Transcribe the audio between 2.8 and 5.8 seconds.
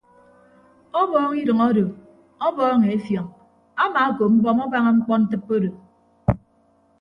efiọñ amaakop mbọm abaña mkpọntịppe odo.